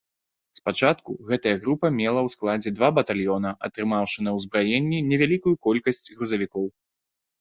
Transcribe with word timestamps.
Спачатку, 0.59 1.09
гэтая 1.31 1.53
група 1.65 1.91
мела 1.97 2.21
ў 2.23 2.29
складзе 2.35 2.73
два 2.77 2.89
батальёна, 2.99 3.49
атрымаўшы 3.67 4.19
на 4.29 4.37
ўзбраенне 4.37 4.99
невялікую 5.11 5.55
колькасць 5.69 6.05
грузавікоў. 6.15 6.65